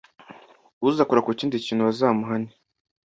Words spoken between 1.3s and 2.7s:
kindi kintu bazamuhane.